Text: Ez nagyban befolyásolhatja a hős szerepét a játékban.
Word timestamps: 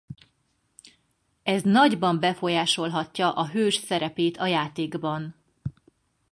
Ez 1.43 1.61
nagyban 1.63 2.19
befolyásolhatja 2.19 3.33
a 3.33 3.47
hős 3.47 3.75
szerepét 3.75 4.37
a 4.37 4.45
játékban. 4.47 5.35